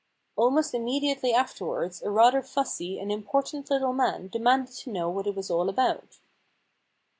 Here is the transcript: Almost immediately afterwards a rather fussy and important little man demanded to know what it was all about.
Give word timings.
Almost 0.35 0.73
immediately 0.73 1.31
afterwards 1.31 2.01
a 2.01 2.09
rather 2.09 2.41
fussy 2.41 2.99
and 2.99 3.11
important 3.11 3.69
little 3.69 3.93
man 3.93 4.29
demanded 4.29 4.73
to 4.77 4.91
know 4.91 5.11
what 5.11 5.27
it 5.27 5.35
was 5.35 5.51
all 5.51 5.69
about. 5.69 6.17